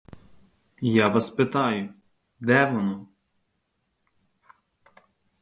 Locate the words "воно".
2.65-3.07